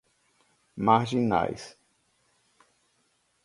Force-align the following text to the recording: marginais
marginais 0.77 1.77